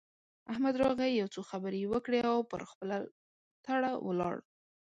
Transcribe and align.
احمد 0.51 0.75
راغی؛ 0.83 1.11
يو 1.21 1.27
څو 1.33 1.41
خبرې 1.49 1.77
يې 1.83 1.87
وکړې 1.93 2.19
او 2.31 2.37
پر 2.51 2.61
خپله 2.71 2.97
تړه 3.65 3.91
ولاړ. 4.07 4.35